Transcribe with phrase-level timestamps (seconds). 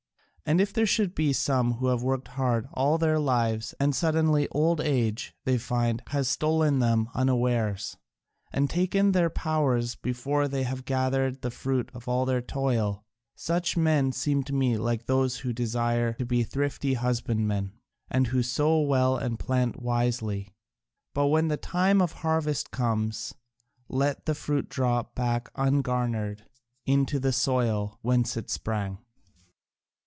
[0.43, 4.49] And if there should be some who have worked hard all their lives and suddenly
[4.49, 7.95] old age, they find, has stolen on them unawares,
[8.51, 12.41] and taken away their powers before they have gathered in the fruit of all their
[12.41, 17.71] toil, such men seem to me like those who desire to be thrifty husbandmen,
[18.09, 20.53] and who sow well and plant wisely,
[21.13, 23.33] but when the time of harvest comes
[23.87, 26.43] let the fruit drop back ungarnered
[26.85, 28.97] into the soil whence it sprang.